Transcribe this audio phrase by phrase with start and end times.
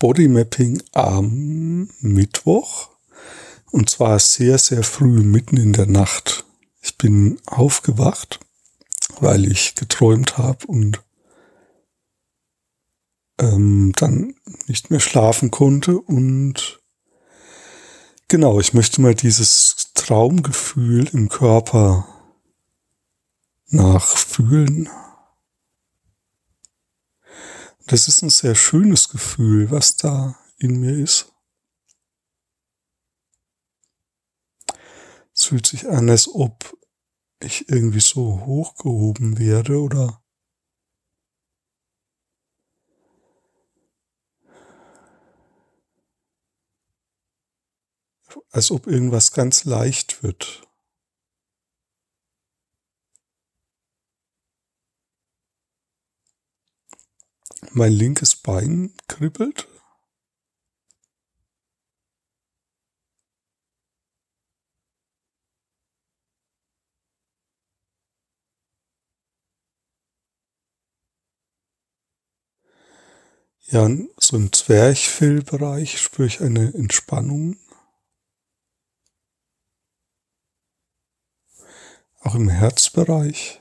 [0.00, 2.88] Bodymapping am Mittwoch.
[3.70, 6.44] Und zwar sehr, sehr früh, mitten in der Nacht.
[6.82, 8.40] Ich bin aufgewacht,
[9.20, 11.00] weil ich geträumt habe und
[13.38, 14.34] ähm, dann
[14.66, 15.98] nicht mehr schlafen konnte.
[15.98, 16.80] Und
[18.26, 22.08] genau, ich möchte mal dieses Traumgefühl im Körper
[23.68, 24.88] nachfühlen.
[27.90, 31.32] Das ist ein sehr schönes Gefühl, was da in mir ist.
[35.34, 36.78] Es fühlt sich an, als ob
[37.40, 40.22] ich irgendwie so hochgehoben werde oder
[48.52, 50.69] als ob irgendwas ganz leicht wird.
[57.72, 59.68] Mein linkes Bein kribbelt.
[73.66, 77.56] Ja, so im Zwerchfellbereich spüre ich eine Entspannung.
[82.18, 83.60] Auch im Herzbereich.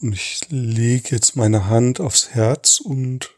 [0.00, 3.34] Und ich lege jetzt meine Hand aufs Herz und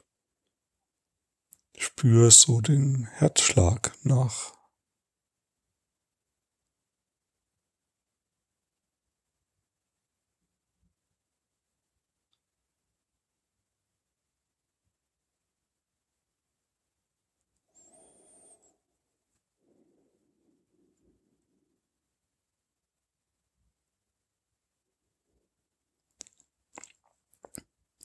[1.77, 4.53] spüre so den Herzschlag nach.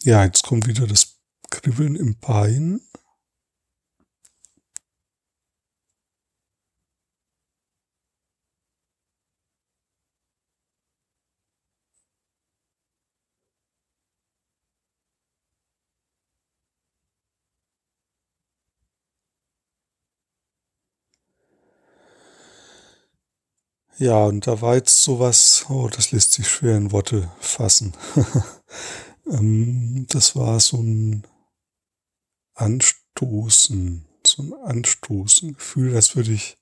[0.04, 1.20] Ja, jetzt kommt wieder das
[1.50, 2.82] Kribbeln im Bein.
[24.00, 27.94] Ja, und da war jetzt sowas, oh, das lässt sich schwer in Worte fassen.
[29.30, 31.26] Ähm, das war so ein
[32.56, 36.58] Anstoßen, so ein Anstoßen, Gefühl, als würde ich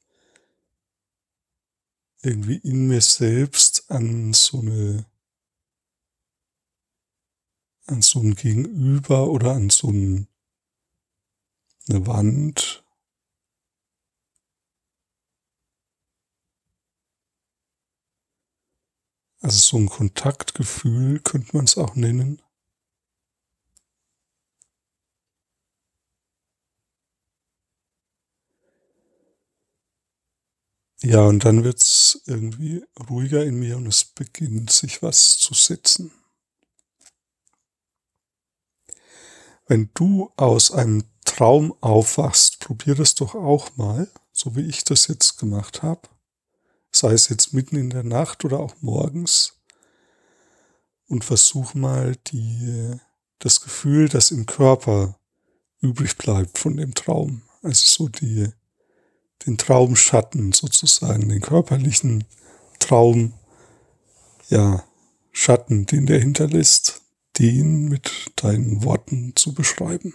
[2.22, 5.06] irgendwie in mir selbst an so eine
[7.86, 10.28] an so ein Gegenüber oder an so ein,
[11.88, 12.84] eine Wand
[19.40, 22.42] Also so ein Kontaktgefühl könnte man es auch nennen.
[31.04, 36.12] Ja, und dann wird's irgendwie ruhiger in mir und es beginnt sich was zu setzen.
[39.68, 45.08] Wenn du aus einem Traum aufwachst, probier das doch auch mal, so wie ich das
[45.08, 46.02] jetzt gemacht habe.
[46.92, 49.54] Sei es jetzt mitten in der Nacht oder auch morgens.
[51.08, 52.96] Und versuch mal die,
[53.40, 55.20] das Gefühl, das im Körper
[55.80, 57.44] übrig bleibt von dem Traum.
[57.62, 58.50] Also so die,
[59.46, 62.24] den Traumschatten sozusagen, den körperlichen
[62.80, 63.34] Traum,
[64.50, 64.84] ja,
[65.32, 67.02] Schatten, den der hinterlässt,
[67.38, 70.14] den mit deinen Worten zu beschreiben.